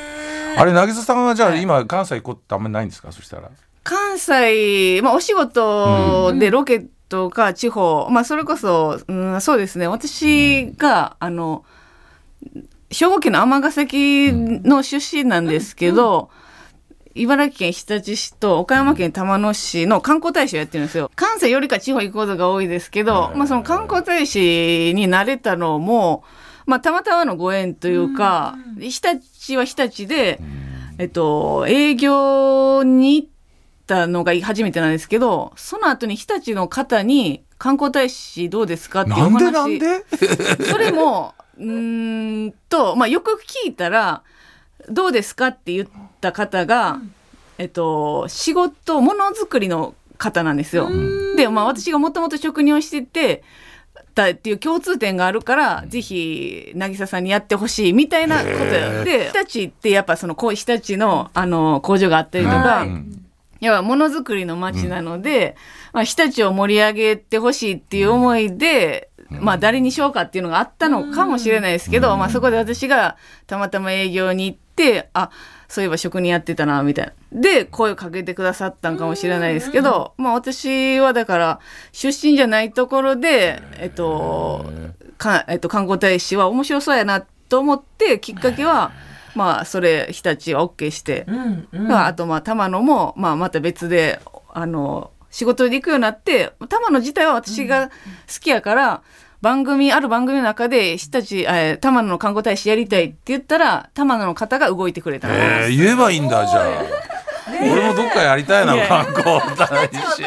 [0.56, 3.10] あれ渚さんはじゃあ今関西行くこてあんまりないんですか？
[3.12, 3.50] そしたら。
[3.82, 9.86] 関西、まあ、お仕事でロケとか地方、まあ、それこそ、うん、そうですね。
[9.88, 11.64] 私があの
[12.88, 16.30] 兵庫県の尼崎の出身なんですけど、
[17.14, 21.10] 茨城県日立市と岡山県玉野市の観光大使をやってるんですよ。
[21.16, 26.22] 関西よりか地方行くことが多いですけど、まあ、その観光大使になれたのも、
[26.66, 30.40] まあ、たまたまのご縁というか、日立は日立で、
[30.98, 33.28] えっと、営業に行っ
[33.90, 39.78] たのが初めてなんですけど、その後に日立の方に観光大使どうですかっていうおなん話。
[39.80, 40.04] でなんで？
[40.70, 44.22] それも、うーんと、まあ、よく聞いたら、
[44.88, 45.88] どうですかって言っ
[46.20, 47.00] た方が、
[47.58, 50.88] えっと、仕事、ものづくりの方なんですよ。
[51.36, 53.42] で、まあ、私がもともと職人をしてて、
[54.14, 59.04] たっていう共通点があるから、ぜひ渚さんにやってほしいみたいなことや。
[59.04, 62.86] で日立ってやっぱそのこう日立のあの工場があったりとか、
[63.60, 65.56] やっぱものづくりの街なので、
[65.92, 75.30] まあ、日立を盛り上げてほしいっていう思いで、まあ誰にしようかっていうのがあったのかもしれないですけど、まあそこで私がたまたま営業に行って、あ、
[75.68, 77.40] そういえば職人やってたな、みたいな。
[77.40, 81.60] で、声をかけてくださったんかもしれないですけど、まあ私はだから
[81.92, 84.66] 出身じゃないところで、えっと、
[85.16, 88.90] かえっと、観光大使は面白そうやなと思って、きっかけは、
[89.34, 94.20] まあそれ日立は OK して、うんうんまあ、あとまあ玉野も、まあ、また別で
[94.52, 97.92] あの仕事で行くようになって玉野自体は私が好
[98.40, 99.02] きやから、
[99.40, 105.28] 番組ある番組の中で日立えー玉野の観光大使やりたいって言ったら玉野の方が動いてくれた。
[105.28, 107.10] えー、言えばいいんだじゃあ。
[107.48, 110.22] 俺もどっかやりたいな観光大使。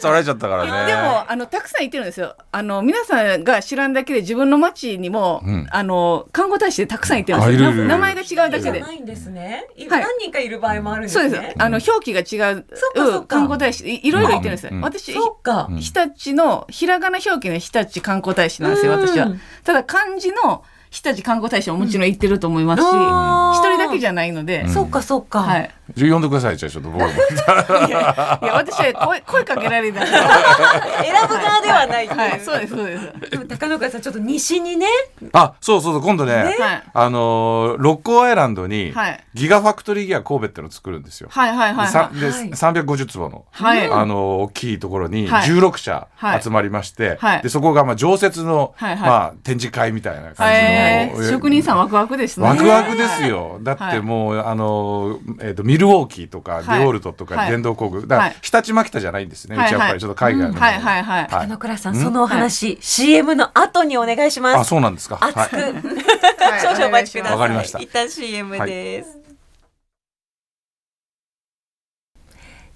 [0.00, 0.70] 取られちゃいましたからね。
[0.70, 0.86] 二つ取られちゃったからね。
[0.86, 2.36] でもあのたくさんいてるんですよ。
[2.52, 7.58] あの皆さんが知らんだけで自分の町にも、うんあの観光大使でたくさんいてるんですよ。
[7.66, 8.92] あいるいるいる名前が違うだけでな。
[8.92, 9.66] いんですね。
[9.76, 11.30] いはい何人かいる場合もあるんですそうね。
[11.30, 11.54] です。
[11.58, 14.70] あの表記が違うそっかそっか観光大使いいろいろいてるんですよ。
[14.72, 20.62] うん私日立のひらがな表記の日立観光大使なんですよ私はうんただ漢字の
[20.94, 25.42] 日立観光大使ももちろん行ってると思いますし一人だけじゃないので、そうかそうか。
[25.42, 25.70] はい。
[25.94, 27.08] じゃあ呼んでくださいじゃあちょっと僕も。
[27.08, 30.06] いやいや私は声声かけられたら
[31.04, 32.06] 選ぶ側ではない。
[32.06, 33.30] はいそうですそうです。
[33.30, 34.86] でも高野川さんちょっと西にね。
[35.32, 36.34] あそうそうそう今度ね。
[36.36, 36.82] はい。
[36.94, 39.24] あのー六甲アイランドにはい。
[39.34, 41.28] ギガファクトリーギア神戸ってのを作るんですよ。
[41.30, 42.20] はいはいはいさはい。
[42.20, 42.50] ではい。
[42.50, 43.90] 350坪の、はい。
[43.90, 45.48] あの大きいところにはい。
[45.48, 46.42] 16社はい。
[46.42, 47.42] 集まりまして、はい。
[47.42, 50.48] でそこがまあ常設の、まあ、展示会みたいな感じの、
[50.84, 53.58] えーえ職人さんワクワクですねワクワクですよ。
[53.62, 58.02] だってもう、あの、えっ、と、ミルウォーキーとか、はいディオールトとか、はい電動工具。
[58.02, 59.56] だから、はい日立牧田じゃないんですね。
[59.56, 60.60] はいうちはやっぱりちょっと海外の。
[60.60, 62.02] はいはいはい高野倉さんうん？
[62.02, 64.68] そのお話 CM の後にお願いしまあ、す。
[64.68, 65.18] そうなんですか。
[65.20, 66.60] 熱くはい。
[66.60, 67.32] 少々お待ちください。
[67.32, 69.18] わかりました一旦 CM です。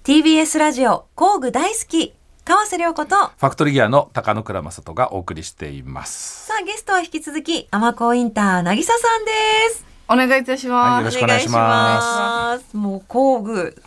[0.03, 2.13] TBS ラジオ工具大好き
[2.49, 6.47] 川瀬良子とファクトリーギアの高野倉正人がお送りしています。
[6.47, 9.31] さあゲストは引き続きアマコインター渚さんで
[9.69, 9.85] す。
[10.07, 12.75] お願いいたしはいよます、ろしくお願いしますす。
[12.75, 13.79] もう工具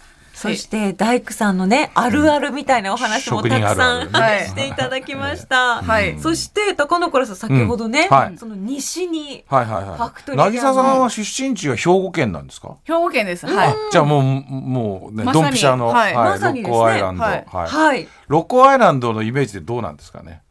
[0.42, 4.46] そして大工さんのねあるあるみたいなお話もたくさんるあるね。
[4.48, 5.83] していただきました。
[5.83, 6.18] はい。
[6.18, 8.16] そして高野倉さん先ほどね、うん。
[8.16, 8.38] はい。
[8.38, 9.96] その西にはいはいはい。
[9.96, 12.76] ファクトリーギアの渚さんは出身地は兵庫県なんですか？
[12.85, 13.46] 兵庫県です。
[13.46, 13.74] はい。
[13.90, 16.14] じゃあもうもうね、まドンピシャの、はい。
[16.14, 16.76] まさにですね。
[16.76, 17.46] 六甲アイランド、はい。
[17.46, 17.66] はい。
[17.68, 18.09] はい。
[18.28, 20.42] 六甲アイランドのイメージってどうなんですかね？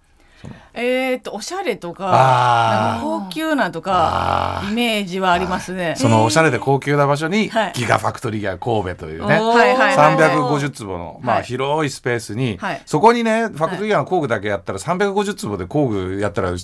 [0.73, 5.95] えー、っとおしゃれとか高級なとかイメージはありますね。
[5.97, 7.73] そのおしゃれで高級な場所に、はい。
[7.73, 9.39] ギガファクトリーギア神戸というね。
[9.39, 9.57] おー。
[9.57, 12.81] はいはいはい350坪の、まあ、はい広いスペースに、はい。
[12.85, 16.57] そこにねファクトリーの工具だけやったら350坪で工具やったらも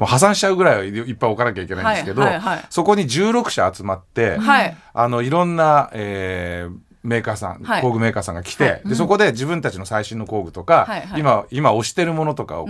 [0.00, 4.76] う破産しちゃうぐらいいっぱい置かなきゃいけないんですけど、はいはいはいそこに16社集まって、はい。
[4.92, 7.82] あのいろんな、えーメーカーさん、はい。
[7.82, 11.20] 工具メーカーさんが来て、でそこで自分たちの最新の工具とか、はいはい。
[11.20, 12.66] 今今推してるものとかを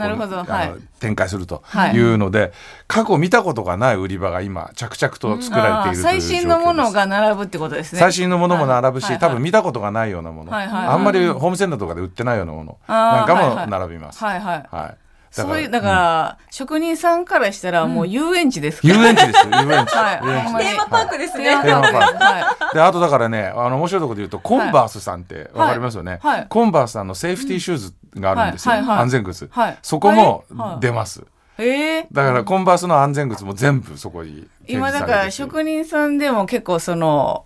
[0.98, 1.94] 展開するとはい。
[1.94, 2.52] いうので、
[2.88, 6.28] 過去見たことがない売り場が今着々と作られているという状況です。
[6.28, 8.00] 最新のものが並ぶってことですね。
[8.00, 9.18] 最新のものも並ぶし、はい。
[9.20, 13.56] 多分見たことがないようなもの、はいはいあんまりホームセンターとかで売ってないようなものなんかもはい。
[13.56, 14.24] はい並びます。
[14.24, 14.66] はいはい。
[14.70, 15.03] はい
[15.42, 18.94] そういうだから、職人さんからしたらもう遊園地ですから。
[18.94, 20.20] 遊園地です遊園地、はい。
[20.24, 20.58] 遊園地。
[20.58, 21.44] テーマパークですね。
[21.62, 22.24] テーマパーク。
[22.24, 22.74] はい。
[22.74, 29.78] であとだからねあの面白いところで言うとコンバースさんってわかりますよね、コンバースさんのセーフティーシューズがあるんですよ、安全靴、はい。
[29.82, 30.80] そこもはい。
[30.80, 31.24] 出ます、
[31.58, 32.06] ええ。
[32.10, 37.44] だからコンバースの安全靴も全部そこに展今だから職人さんでも結構その、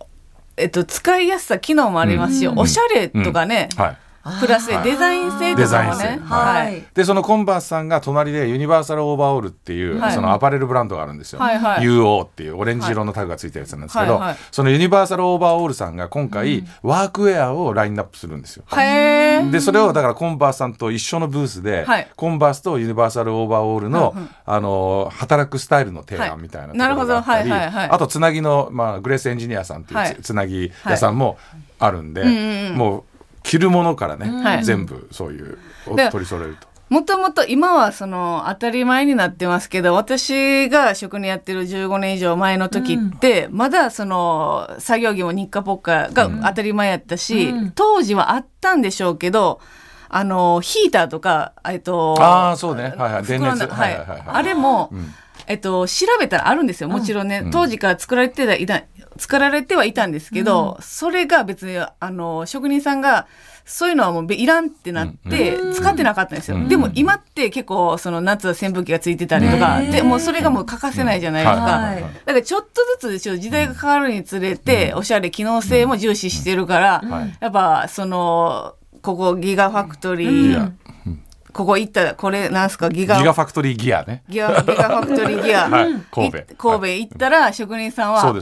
[0.56, 2.58] えっと、使いやすさ機能もありますし、うん。
[2.58, 3.96] おしゃれとかね、はい
[4.40, 6.84] プラスでデザイン性とかもね、はい。
[6.94, 10.12] でそのコンバースさんが隣でユニバーサルオーバーオールっていう、はい。
[10.12, 11.84] そのアパレルブランドがあるんですよ、はいはい。
[11.84, 18.64] UO っていうオレンジ色のタグがついたやつなんですけど、そのユニバーサルオーバーオールさんが今回、ワークウェアをラインナップするんですよ。
[18.76, 22.08] へえでそれをだからコンバースさんと一緒のブースで、はい。
[22.16, 24.14] コンバースとユニバーサルオーバーオールの、
[24.44, 27.60] あの働くスタイルの提はい案みたいなとなるほどころがあったり、はい。
[27.60, 31.38] はいはいあとつなぎの、まあ、グレースエンジニアさんっていうつなぎ屋さんも
[31.78, 33.04] あるんで、もう
[33.48, 34.64] 着るものからね、はい。
[34.64, 36.68] 全部そういう取り揃えると。
[36.90, 47.70] もともと今はその当たり前になってますけど私が職人やってる15年以上前の時って、まだその作業着もニッカポッカが当たり前やったし、うん。
[47.72, 49.60] 当時はあったんでしょうけど
[50.10, 52.94] あのヒーターとかえっとああそうね。
[52.96, 53.22] はいはい。
[53.24, 53.66] 電熱。
[53.66, 53.68] はい。
[53.68, 55.14] はいはいはいあれも、ん。
[55.46, 56.88] えっと、調べたらあるんですよ。
[56.90, 57.50] もちろんね、ん。
[57.50, 58.82] 当時から作られてはいた
[59.18, 63.26] 作られてはいたんですけど、それが別にあの職人さんが
[63.64, 66.68] そういうのはもういらんってなって使ってなかったんですよ、うん。
[66.68, 72.00] でも今って結構その夏は扇風機がついてたりとか、でもうそれがもう欠かせないじゃないですか、はい。
[72.00, 72.68] だからちょっと
[73.00, 77.36] ずつでしょ時代が変わるにつれて、おしゃれ機能性も重視してるから、はい。
[77.40, 80.72] やっぱそのここギガファクトリー、
[81.52, 82.88] ここ行ったらこれなんすか？
[82.90, 83.18] ギガ。
[83.18, 84.22] ギガファクトリーギアね。
[84.28, 86.38] ギガギガファクトリーギア、 はい神戸。
[86.38, 88.34] い神戸行ったら職人さんは、こん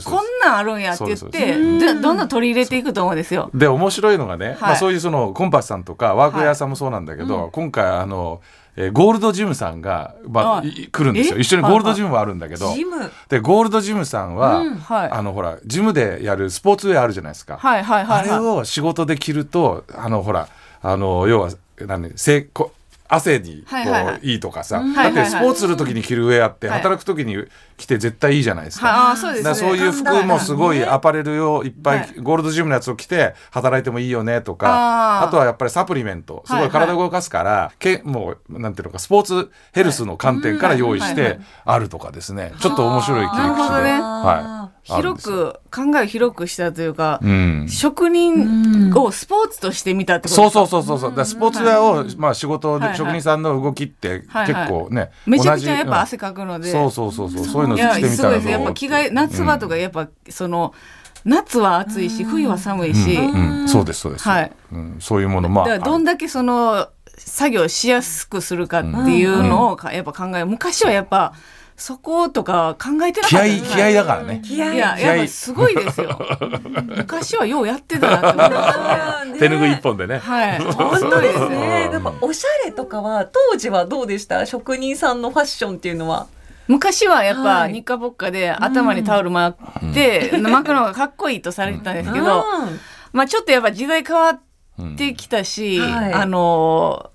[0.43, 2.17] なんあるんやって言ってでどん。
[2.17, 3.49] どん取り入れていくと思うんですよ。
[3.53, 8.41] で面白いのがね、まあ、そういうそのコンパスさんとかワークウェアさんもそうなんだけど、今回あの、
[8.75, 11.37] えーゴールドジムさんが、まあ、はいい来るんですよ。
[11.37, 11.41] え？
[11.41, 13.11] 一緒にゴールドジムもあるんだけど、ジム？
[13.27, 15.09] でゴールドジムさんは、はい。
[15.11, 18.29] あのほらジムでやるスポーツウェアあるじゃないですか、はいはいはいはい。
[18.29, 20.47] あれを仕事で着るとあのほら
[20.83, 21.49] あの要は
[21.87, 22.71] 何せこ
[23.07, 24.39] 汗にこう、はいい。
[24.39, 24.93] とかさ、ん。
[24.93, 26.81] だってスポーツする時に着るウェアってはい。
[26.81, 27.37] 働く時に
[27.77, 28.87] 着て絶対いいじゃないですか。
[28.87, 29.49] はあそうですね。
[29.49, 32.13] だからそういう服もすごいアパレルをいっぱい、はい。
[32.19, 42.53] ゴールドジムのやつを着て働いてもいいよねとかあとはやっぱりサプリメントすごい体を動かすから、けもうなんていうのかスポーツヘルスの観点から用意してあるとかですね。
[42.59, 44.56] ちょっと面白い切り口で、はい、
[44.87, 47.67] 広く考えを広くしたというか、うん。
[47.69, 50.59] 職人をスポーツとして見たってことそうですか？
[50.59, 52.97] そうそうそうそうだからスポーツウェアを、まあ、仕事で、はいはい。
[52.97, 56.67] 職人さんの動きってはい結構ね、めちゃくちゃ同じやっぱ汗かくので。
[56.67, 57.29] うんそうそうそう。
[57.29, 58.49] そうそういうのいや着てみたらすごいです。
[58.49, 60.73] やっぱ着替え夏場とかやっぱその、
[61.25, 63.67] 夏は暑いし冬は寒いし、うんうん。
[63.67, 64.51] そうですそうです、はい。
[64.71, 71.33] うん、そういうものまあだからどんだけその作業しやすくするかっていうのをかやっぱ考え昔はやっぱ
[71.79, 74.41] そことか考えてなかった気合い気合いだからね。
[74.43, 74.75] 気合い。
[74.75, 75.17] いや気合い。
[75.19, 76.19] やっぱすごいですよ。
[76.97, 79.39] 昔はようやってたなって思いますね。
[79.39, 80.17] 手ぬぐい一本でね。
[80.17, 80.57] はい。
[80.73, 81.87] 本当ですうね。
[81.87, 84.45] んでもおしゃれとかは当時はどうでした？
[84.47, 86.25] 職人さんのファッションっていうのは。
[86.67, 87.45] 昔はやっはい。
[87.69, 92.79] ぱ日課ぼっかで頭にタオル巻いて巻くのがかっこいいとされてたんですけど、うん。
[93.13, 94.39] まあちょっとやっぱ時代変わっ
[94.97, 95.91] てきたし、うん。
[95.91, 96.13] はい。
[96.13, 97.11] あの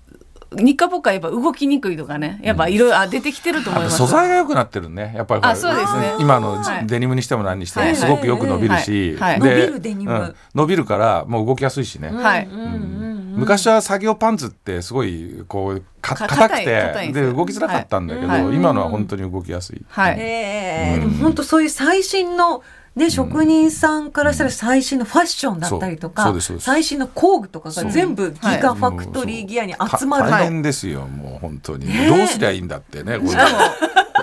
[0.55, 2.39] 日課ぼっかやっぱ動きにくいとかね。
[2.43, 3.97] やっぱいろいろあ出てきてると思います。
[3.97, 5.13] 素材が良くなってるね。
[5.15, 6.13] やっぱりあそうですね。
[6.19, 6.87] 今のはい。
[6.87, 7.89] デニムにしても何にしてはい。
[7.89, 10.13] もすごくよく伸びるし、伸びるデニム。
[10.13, 10.35] うん。
[10.55, 12.45] 伸びるからもう動きやすいしね、はい。
[12.45, 12.53] うん。
[12.53, 16.65] うんうん昔は作業パンツってすごいこう硬くて
[17.11, 18.41] で動きづらかったんだけど、はい。
[18.55, 19.83] 今のは本当に動きやすい。
[19.89, 22.63] はい、ええうん本当そういう最新の
[22.95, 26.31] ね、職人さんからしたら最新のファッションだったりとかそう。
[26.31, 26.65] そうですそうです。
[26.65, 33.31] 最新の工具とかが全部ギガファクトリーギアに集まると、大変ですよもう本当に、どうすりゃいいんだってねこれ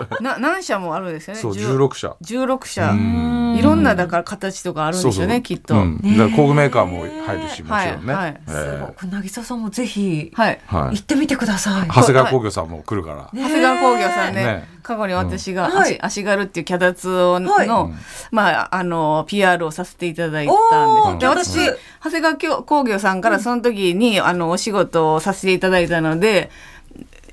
[0.20, 1.40] な何社もあるんですよね。
[1.40, 2.16] そう10 16社。
[2.22, 2.90] 16社。
[2.90, 3.56] うん。
[3.58, 8.40] いろんなだから形とかあるんですよねきっと、うん、だから工具メーカーも入るしもちろんね、はいはい。
[8.46, 10.60] えすごーく渚さんもぜひはい。
[10.66, 10.96] はい。
[10.96, 11.88] 行ってみてください。
[11.88, 14.68] 長谷川工業さんも来るから、ね長谷川工業さんねね。
[14.82, 15.78] 過去に私がうん。
[15.78, 15.98] 足,、はい。
[16.02, 17.68] 足軽っていうキャダツをの、はい。
[18.30, 21.54] まああの PR をさせていただいたんです。
[21.54, 26.50] で私長谷川工業さんからその時に、あのお仕事をさせていただいたので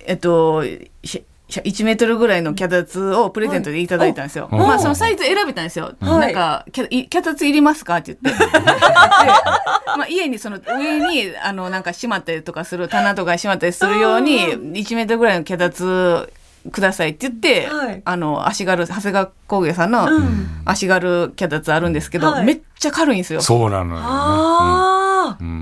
[0.06, 0.64] えっと
[1.04, 4.50] し1メートルぐらいの脚立をプレゼントでいただいたんですよ。
[4.52, 5.96] はいまあおそのサイズ選べたんですよ。
[6.00, 8.44] はいなんか脚立いりますかって言って。
[8.44, 8.52] で
[9.98, 16.30] まあ家にその上にあのなんかしまったりとかする棚とかにしまったりするように1メートルぐらいの脚立
[16.72, 23.42] くださいって言って、はいあの足軽長谷川工芸さんのうん足軽脚立あるんですけど、はいめっちゃ軽いんですよ。
[23.42, 24.08] そうなのよね。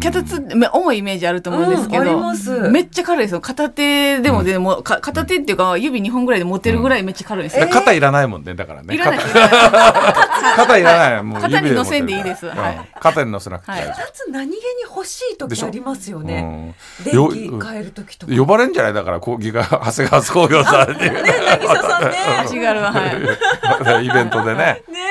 [0.01, 2.69] 脚立め重いイメージあると思うんですけど、うんあります。
[2.69, 3.41] めっちゃ軽いですよ。
[3.41, 8.93] 片手でもでも、か片手っていうか指2本ぐらいで持てるぐらいめっちゃ軽いんですよ、で肩いらないもんねだからね。
[8.95, 9.19] いらない。
[9.19, 10.77] 肩。
[10.77, 12.47] いらないもう肩に指乗せんでいいです。
[12.47, 12.75] はい。
[12.77, 13.93] うん肩に乗せなくて大丈
[14.31, 16.73] 何気に欲しい時ありますよね。
[17.05, 18.35] うんよ電気変える時とか。
[18.35, 18.93] 呼ばれんじゃない？
[18.93, 20.97] だから講義が長谷川工業さんに。
[20.97, 22.17] 渚さんね。
[22.43, 24.05] 足軽ははい。
[24.07, 24.81] イベントでね。
[24.91, 25.04] ね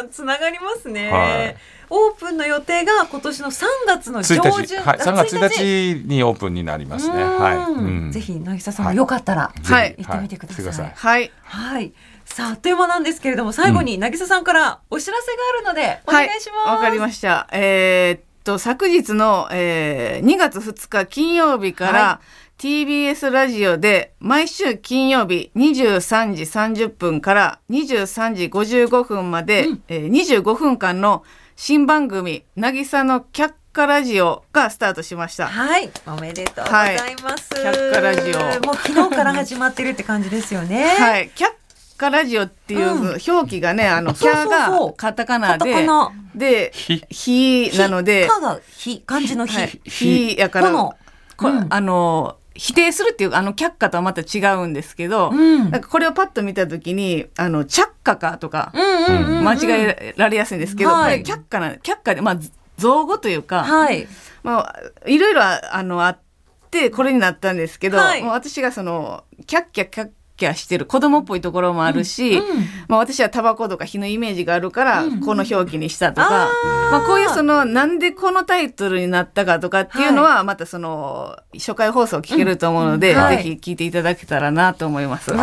[0.00, 1.10] さんつながりますね。
[1.10, 1.56] はい
[1.92, 4.64] オープンの予定が今年の3月の上1旬。
[4.64, 7.20] 日、はい、あ3月1日にオープンになりますね。
[7.20, 7.56] うんはい。
[7.56, 10.92] うんぜひ渚さんもよかったらはい行ってみてください。
[10.94, 11.92] はいはい。
[12.24, 15.32] さあ、あっという間なんですけれども、最後に渚さんからお知らせ
[15.64, 16.68] があるので、お願いします。
[16.68, 22.20] わ、かりましたえーっと昨日の、えー2月2日金曜日から、は
[22.60, 31.24] TBS ラジオで毎週金曜日23時30分から23時55分まで、えー25分間の
[31.56, 35.46] 新番組「渚の却下ラジオ」がスタートしました。
[35.46, 37.54] はい、おめでとうございます。
[37.54, 37.64] はい。
[37.64, 38.66] 百花ラジオ。
[38.66, 40.84] もう昨日から始まってるって感じですよね。
[40.98, 41.46] はい、却
[41.96, 43.18] 下ラジオっていううん。
[43.26, 45.86] 表記がね、あの、キャがカタカナで、
[46.34, 47.02] で、ひ。
[47.70, 49.56] ひなので、かがひ、漢字のひ。
[49.56, 50.94] はい、ひやから、こ
[51.38, 51.66] このうん。
[51.70, 55.70] あの、否定するっていう、あの、却下とはまた違うんですけど、うん。
[55.70, 61.22] なんかこれをパッと見たときに、あの、着火かとか、間違えられやすいんですけど、はい。
[61.22, 62.36] 却下な、却下で、まあ、
[62.76, 64.08] 造語というか、はい。
[64.42, 66.18] まあ、いろいろああのあっ
[66.70, 68.22] てこれになったんですけど、はい。
[68.22, 70.10] もう私がそのキャッキャキャッ
[70.40, 72.64] キャしてる子供っぽいところもあるし、うんうん。
[72.88, 75.20] まあ、私はタバコとか火のイメージがあるからうん。
[75.20, 76.90] この表記にしたとか、あー。
[76.90, 83.18] まあ、こういうそのなんでこのタイトルになったかとかっていうのはまたその初回放送聞けると思うので、うん。
[83.20, 83.36] はい。
[83.36, 85.30] ぜひ聞いていただけたらなと思います。
[85.30, 85.36] う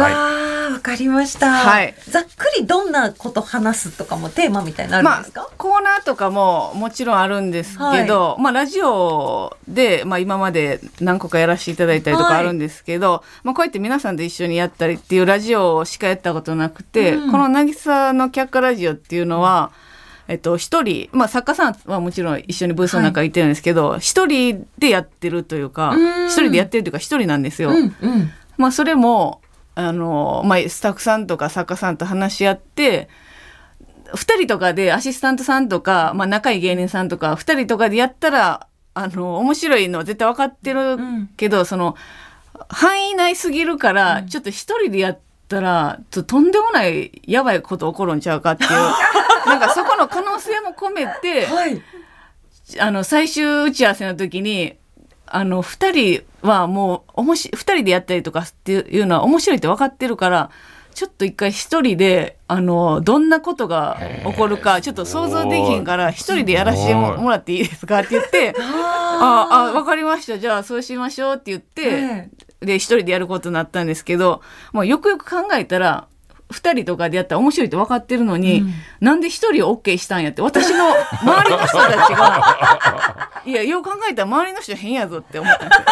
[0.69, 1.51] わかりました。
[1.51, 19.71] はいざっくりどんなこと話すとかもテーマみたいになるんまあですか、、コーナーとかももちろんあるんですけど、まあ、ラジオで、まあ、今まで何個かやらせていただいたりとかあるんですけど、まあ、こうやって皆さんと一緒にやったりっていうラジオしかやったことなくて、うんこの「渚の却下ラジオ」っていうのは、
[20.27, 27.69] えっと、一人、まあ、作家さんはもちろん一緒にブースの中にいてるんですけど一、人でやってるというかうん一人でやってるというか一人なんですよ。
[27.69, 28.31] うんうん。
[28.57, 29.41] まあ、それも
[29.77, 33.09] あの、まあ、スタッフさんとか作家さんと話し合って
[34.07, 40.97] 2人とかでアシスタントさんとか、まあ、仲いい芸人さんとか2人とかでやったらあの面白いのは絶対分かってる
[41.37, 41.95] けど、その
[42.67, 48.71] 範囲内すぎるから、ちょっと1人でやったらととんでもないやばいこと起こるんちゃうかっていう
[49.45, 51.45] なんかそこの可能性も込めて。
[51.45, 51.79] はい。
[52.79, 54.77] あの最終打ち合わせの時に
[55.27, 60.49] あの2人はもうおもし2人でやったりとかっていうのは面白いって分かってるから
[60.93, 70.39] ちょっと一回一人であのどんなことが起こるかちょっと想像できひんから一人でやらせてももらっていいですかって言って ああ分かりました。
[70.39, 72.29] じゃあそうしましょうって言って、
[72.61, 74.41] えで一人でやることになったんですけど
[74.73, 76.07] もうよくよく考えたら
[76.51, 78.63] 2人とかでやったら面白いって分かってるのに、
[78.99, 85.85] なんで1人を OK したんやって私の周りの人たちがいやよう考えたら周りの人変やぞって思ったんですよ。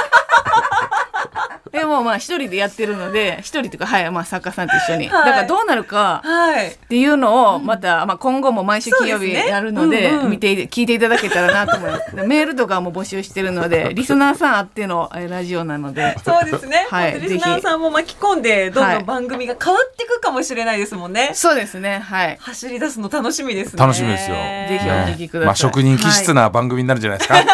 [1.75, 6.67] でもまあ一人でやってるので一人というかはいまあ作家さんと一緒に、はいだからどうなるかはい。
[6.67, 12.13] っていうのをまた、まあ、今後も毎週金曜日やるのでうんうん見て聞いていただけたらなと思います。
[12.15, 16.15] でメールとかも募集してるのでリスナーさんあってのえーラジオなので。
[16.25, 16.87] そうですね。
[16.89, 21.31] はいリスナーさんも巻き込んで、どんどん番組が変わっていくかもしれないですもんね。
[21.33, 23.79] そうですねはい走り出すの楽しみですね。
[23.79, 27.35] 楽しみですよぜひお聞きくださいまあ職人気質な番組になるんじゃないですか？
[27.41, 27.47] やっ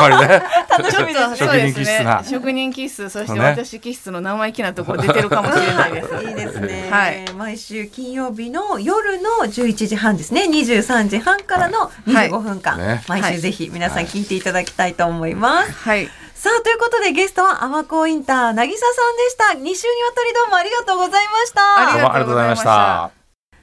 [0.00, 0.42] ぱりね。
[0.78, 1.36] 楽しみですね。
[1.36, 6.08] 職人気質な職人気質そして私気質の生意気なところ出てるかもしれないです。
[6.24, 7.32] いいですね、はい。
[7.36, 10.42] 毎週金曜日の夜の11時半ですね。
[10.50, 13.02] 23時半からの25分間、はいね。
[13.08, 16.08] 毎週ぜひ皆さん聞いていただきたいと思います、はい。
[16.34, 19.44] さあということでゲストはアマコインター渚さんでした。
[19.58, 19.74] 2週にわ
[20.14, 21.92] たりどうもありがとうございました。
[21.92, 23.10] ありがとうございました。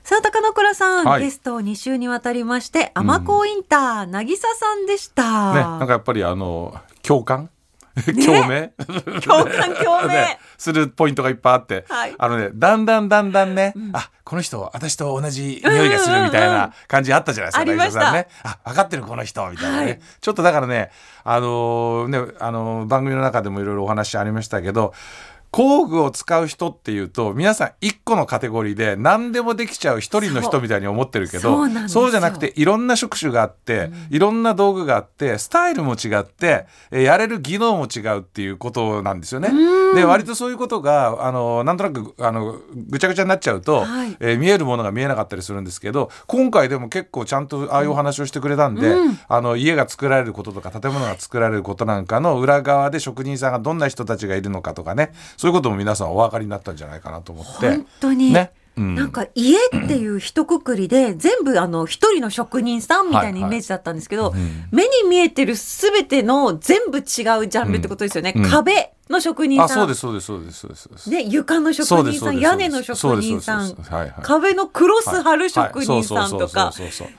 [0.03, 1.23] さあ高野倉さん、はい。
[1.23, 6.73] ゲスト2週にわたりましてアマコインター渚さんでした、ね、なんかやっぱりあの
[7.09, 7.49] 共感？
[8.23, 8.71] 共鳴？
[9.25, 10.39] 共感共鳴、ね。
[10.59, 12.15] するポイントがいっぱいあって、はい。
[12.15, 18.27] あのねだんだんだんだんね、あこの人私と同じ匂いがするみたいな感じあったじゃないですか、ありました渚さんね。
[18.43, 19.99] あ分かってるこの人みたいなね、はい。
[20.21, 20.91] ちょっとだからね
[21.23, 24.93] あのーねあのー番組の中でもいろいろお話ありましたけど
[25.51, 39.49] 工具を使う人っていうと皆さん一個のカテゴリーで何でもできちゃう一人の人みたいに思ってるけどそうじゃなくていろんな職種があって、いろんな道具があってスタイルも違って、えーやれる技能も違うっていうことなんですよね。
[39.95, 44.15] で割とそういうことがあのなんとなくあのぐちゃぐちゃになっちゃうと、はい。
[44.19, 48.95] えー見えるものが見えなかったりするんですけど今回でも結構ちゃんとああいうお話をしてくれたんで、
[49.27, 57.69] あの家が作られることとか建物が作られることなんかの裏側で職人さんがどんな人たちがいるのかとかねそういうことも皆さんお分かりになったんじゃないかなと思って。
[57.69, 58.51] 本当に、ね。
[58.75, 58.95] うん。
[58.95, 64.33] なんか家っていう一括りで全部あの一人の職人さんみたいなイメージだったんですけど、
[64.69, 68.49] 目に見えてるすべての全部違うジャンルってことですよね、うん。
[68.49, 69.65] 壁の職人さん。
[69.65, 71.09] あそうですそうですそうですそうです。
[71.09, 73.77] ね、床の職人さん屋根の職人さん。
[74.21, 76.73] 壁のクロス貼る職人さんとか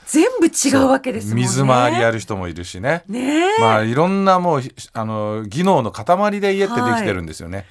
[0.05, 1.43] 全部違うわけですもんね。
[1.45, 3.03] 水回りやる人もいるしね。
[3.09, 3.47] ね。
[3.59, 7.65] え、まあいろんなもうひあの技能の塊で家ってできてるんですよね。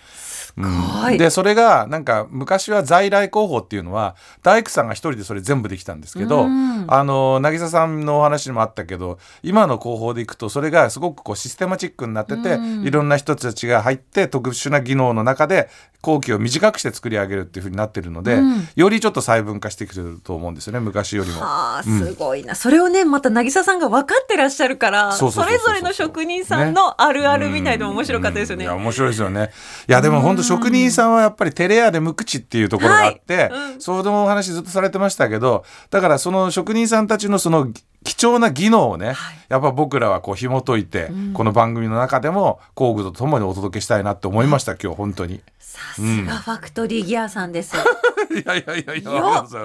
[1.18, 6.86] でそれがなんか昔は在来工法っていうのは大工さんが一人でそれ全部できたんですけど、うん。
[6.88, 12.88] あの渚さんのお話にもあったけど今の工法でいくとそれがすごくこうシステマチックになってて、うん。
[12.88, 15.70] いろんな人たちが入って特殊な技能の中で
[16.02, 18.68] 工期を短くして作り上げるっていうふうになってるので、うん。
[18.76, 21.42] よりちょっと細分化してきてると思うんですよね昔よりも。
[21.42, 28.66] はあすごいな、それをねまた渚さんが分かってらっしゃるからそれぞれの職人さんのあるあるみたいでも面白かったですよね。
[28.66, 28.72] うん。
[28.72, 29.52] いや面白いですよね。
[29.88, 33.74] いやでも本当職人さんはやっぱり照れ屋で無口っていうところがあって、はい。
[33.74, 33.82] うん。
[33.82, 37.72] そのお話ずっとされてましたけどだからその職人さんたちのその
[38.04, 39.16] 貴重な技能をね、
[39.50, 45.42] やっぱ僕らはこう紐解いて、この番組の中でも工具とともにお届けしたいなって思いました今日本当に。
[45.60, 47.76] さすがファクトリーギアさんです。
[48.32, 49.56] いやいやいやいや、います。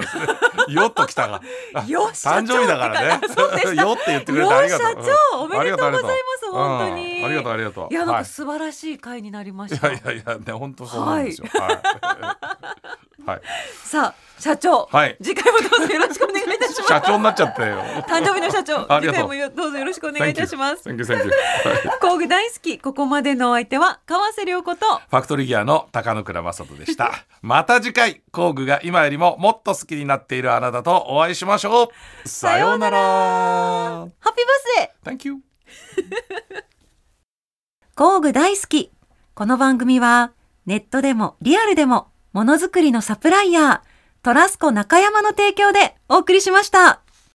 [0.70, 1.41] よっときたが。
[1.74, 3.07] あ よっ 誕生日だからね
[3.76, 4.89] よって言ってくれてありがとう。
[5.05, 6.09] 社長おめでとうございま
[6.41, 7.89] す本当にうんありがとうありがとう。
[7.91, 9.89] いやなんはいか素晴らしい回になりましいた。
[9.89, 11.47] やいやいや、ね、本当そうなんですよ。
[11.53, 11.68] はい。
[11.68, 13.13] はい。
[13.84, 16.88] さあ社長、はい次回もどうぞよろしくお願いいたします。
[16.88, 17.78] 社長になっちゃったよ。
[18.08, 20.88] 誕生日の社長次回もよどうぞよろしくお願いいたします。
[20.88, 21.30] Thank you, thank you.
[22.00, 27.12] 工具大好きここまでのお相手は川瀬良子とファクトリーギアの高野倉正人でした。
[27.42, 31.84] また次回、工具が今よりももっと好きになっているあなたとお会いしましょ
[32.24, 32.28] う。
[32.28, 32.98] さようなら。
[32.98, 35.38] ハッピーバースデー Thank you.
[37.96, 38.90] 工具大好き
[39.34, 40.32] この番組は
[40.66, 47.03] ネットでもリアルでもものづくりのサプライヤートラスコ中山の提供でお送りしました。